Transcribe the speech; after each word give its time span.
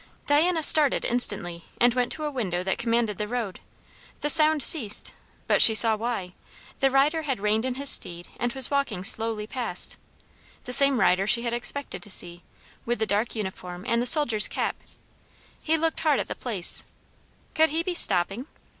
Diana 0.25 0.63
started 0.63 1.05
instantly 1.05 1.65
and 1.79 1.93
went 1.93 2.11
to 2.13 2.23
a 2.23 2.31
window 2.31 2.63
that 2.63 2.79
commanded 2.79 3.19
the 3.19 3.27
road. 3.27 3.59
The 4.21 4.31
sound 4.31 4.63
ceased, 4.63 5.13
but 5.45 5.61
she 5.61 5.75
saw 5.75 5.95
why; 5.95 6.33
the 6.79 6.89
rider 6.89 7.21
had 7.21 7.39
reined 7.39 7.65
in 7.65 7.75
his 7.75 7.91
steed 7.91 8.27
and 8.39 8.51
was 8.53 8.71
walking 8.71 9.03
slowly 9.03 9.45
past; 9.45 9.97
the 10.63 10.73
same 10.73 10.99
rider 10.99 11.27
she 11.27 11.43
had 11.43 11.53
expected 11.53 12.01
to 12.01 12.09
see, 12.09 12.41
with 12.83 12.97
the 12.97 13.05
dark 13.05 13.35
uniform 13.35 13.85
and 13.87 14.01
the 14.01 14.07
soldier's 14.07 14.47
cap. 14.47 14.75
He 15.61 15.77
looked 15.77 15.99
hard 15.99 16.19
at 16.19 16.27
the 16.29 16.33
place; 16.33 16.83
could 17.53 17.69
he 17.69 17.83
be 17.83 17.93
stopping? 17.93 18.47